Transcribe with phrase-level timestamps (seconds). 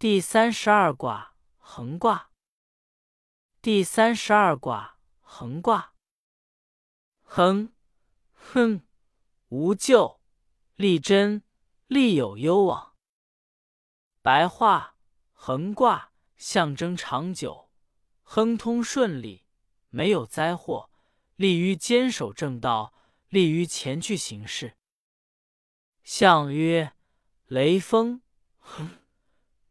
[0.00, 2.30] 第三十二卦横卦。
[3.60, 5.92] 第三十二卦横卦。
[7.24, 7.72] 横，
[8.32, 8.86] 哼，
[9.48, 10.20] 无咎，
[10.76, 11.42] 利贞，
[11.88, 12.94] 利有攸往。
[14.22, 14.94] 白话：
[15.32, 17.68] 横卦象征长久，
[18.22, 19.44] 亨通顺利，
[19.88, 20.92] 没有灾祸，
[21.34, 22.94] 利于坚守正道，
[23.30, 24.76] 利于前去行事。
[26.04, 26.92] 象曰：
[27.46, 28.22] 雷锋，
[28.60, 28.90] 哼。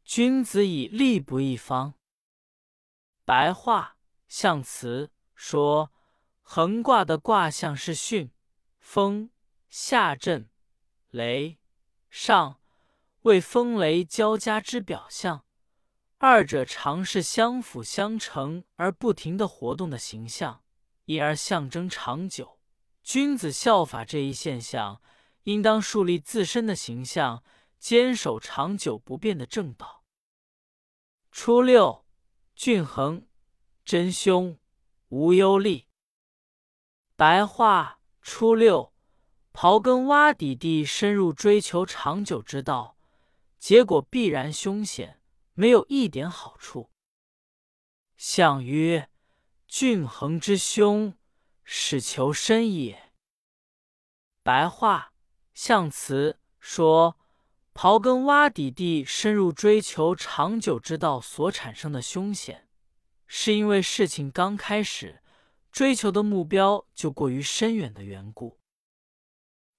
[0.08, 1.96] 君子以利不一方。
[3.26, 3.98] 白话
[4.30, 5.92] 象辞说，
[6.42, 8.30] 横卦的卦象是巽、
[8.80, 9.30] 风、
[9.68, 10.50] 下震、
[11.10, 11.60] 雷、
[12.10, 12.62] 上，
[13.24, 15.44] 为风雷交加之表象。
[16.20, 20.64] 二者常是相辅相成而不停的活动的形象，
[21.04, 22.58] 因而象征长久。
[23.04, 25.02] 君子效法这一现象，
[25.44, 27.44] 应当树立自身的形象，
[27.78, 29.97] 坚守长久不变的正道。
[31.40, 32.04] 初六，
[32.56, 33.28] 郡衡，
[33.86, 34.58] 真凶，
[35.10, 35.86] 无忧虑。
[37.16, 38.92] 白话：初六，
[39.54, 42.98] 刨根挖底地深入追求长久之道，
[43.60, 45.22] 结果必然凶险，
[45.54, 46.90] 没有一点好处。
[48.18, 49.12] 象曰：
[49.68, 51.14] 郡衡之凶，
[51.64, 53.14] 始求深也。
[54.42, 55.14] 白话：
[55.54, 57.20] 象辞说。
[57.78, 62.68] 刨根挖底地深入追求长久之道所产生的凶险，
[63.28, 65.22] 是因为事情刚开始，
[65.72, 68.60] 追求的目标就过于深远的缘故。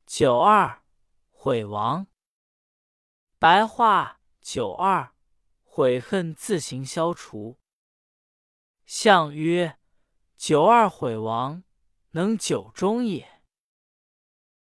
[0.07, 0.85] 九二
[1.33, 2.07] 悔亡，
[3.37, 5.13] 白话：九二
[5.65, 7.59] 悔恨自行消除。
[8.87, 9.77] 象曰：
[10.37, 11.65] 九二悔亡，
[12.13, 13.43] 能久终也。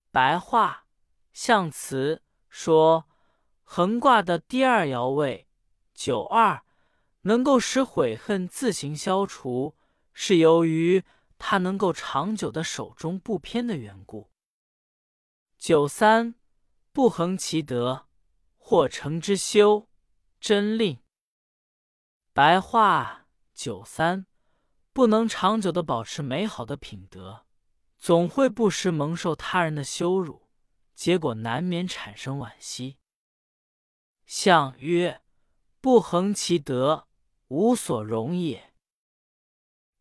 [0.09, 0.87] 白话：
[1.31, 3.07] 象辞说。
[3.69, 5.49] 横卦的第二爻位
[5.93, 6.63] 九二，
[7.23, 9.75] 能够使悔恨自行消除，
[10.13, 11.03] 是由于
[11.37, 14.31] 它能够长久的守中不偏的缘故。
[15.59, 16.35] 九三，
[16.93, 18.07] 不恒其德，
[18.55, 19.89] 或成之修，
[20.39, 20.99] 真令。
[22.31, 24.25] 白话：九三，
[24.93, 27.45] 不能长久的保持美好的品德，
[27.97, 30.47] 总会不时蒙受他人的羞辱，
[30.95, 32.97] 结果难免产生惋惜。
[34.27, 35.21] 象曰：
[35.79, 37.07] 不恒其德，
[37.47, 38.73] 无所容也。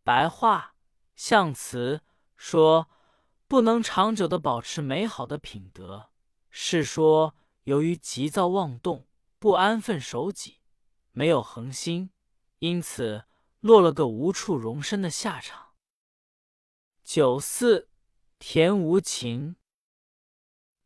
[0.02, 0.74] 白话
[1.14, 2.00] 象辞
[2.34, 2.90] 说，
[3.46, 6.10] 不能长久的保持美好的品德，
[6.50, 9.06] 是说由于急躁妄动、
[9.38, 10.58] 不安分守己、
[11.12, 12.10] 没有恒心，
[12.58, 13.26] 因此
[13.60, 15.76] 落了个无处容身的下场。
[17.04, 17.88] 九四，
[18.40, 19.54] 田无情。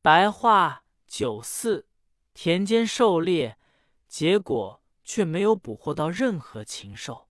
[0.03, 1.87] 白话九四。
[2.33, 3.59] 田间狩猎，
[4.09, 7.29] 结果却没有捕获到任何禽兽。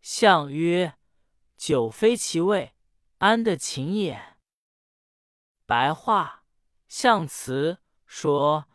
[0.00, 0.98] 象曰：
[1.56, 2.74] 久非其位，
[3.18, 4.36] 安得禽也？
[5.64, 6.44] 白话
[6.88, 8.66] 象辞说：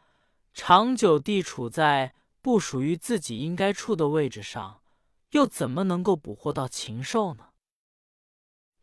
[0.53, 4.83] 长久地处在不属于自己应该处的位置上，
[5.31, 7.53] 又怎么能够捕获到禽兽呢？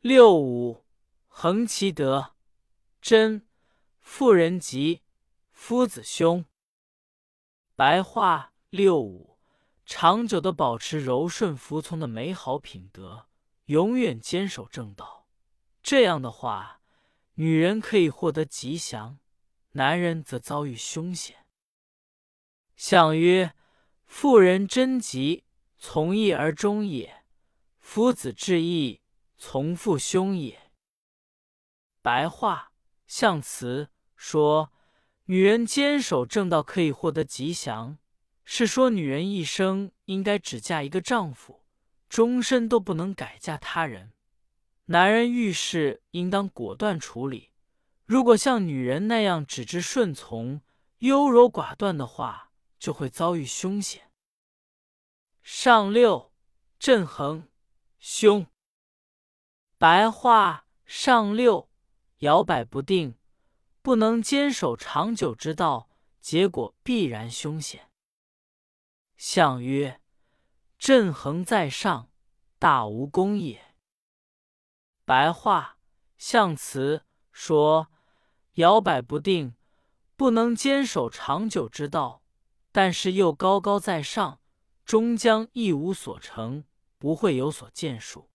[0.00, 0.84] 六五，
[1.26, 2.34] 恒其德，
[3.00, 3.46] 真，
[4.00, 5.02] 妇人吉。
[5.60, 6.44] 夫子凶。
[7.74, 9.38] 白话六五，
[9.84, 13.26] 长久的保持柔顺服从的美好品德，
[13.64, 15.26] 永远坚守正道。
[15.82, 16.80] 这样的话，
[17.34, 19.18] 女人可以获得吉祥，
[19.72, 21.44] 男人则遭遇凶险。
[22.76, 23.54] 相曰：
[24.06, 25.44] 妇人贞吉，
[25.76, 27.24] 从义而终也；
[27.80, 29.02] 夫子至义，
[29.36, 30.70] 从父兄也。
[32.00, 32.72] 白话
[33.08, 34.72] 象辞说。
[35.30, 37.98] 女人坚守正道可以获得吉祥，
[38.46, 41.66] 是说女人一生应该只嫁一个丈夫，
[42.08, 44.14] 终身都不能改嫁他人。
[44.86, 47.50] 男人遇事应当果断处理，
[48.06, 50.62] 如果像女人那样只知顺从、
[51.00, 54.10] 优柔寡断的话，就会遭遇凶险。
[55.42, 56.32] 上六，
[56.78, 57.46] 震衡，
[57.98, 58.46] 凶。
[59.76, 61.68] 白话：上六，
[62.20, 63.14] 摇摆不定。
[63.88, 65.88] 不能坚守长久之道，
[66.20, 67.90] 结果必然凶险。
[69.16, 70.02] 象曰：
[70.76, 72.10] 震衡在上，
[72.58, 73.74] 大无功也。
[75.06, 75.78] 白话
[76.18, 77.88] 象辞说：
[78.56, 79.56] 摇摆不定，
[80.16, 82.22] 不能坚守长久之道，
[82.70, 84.42] 但是又高高在上，
[84.84, 86.64] 终将一无所成，
[86.98, 88.28] 不会有所建树。